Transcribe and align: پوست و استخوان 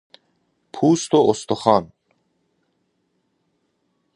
پوست 0.73 1.13
و 1.13 1.25
استخوان 1.29 1.91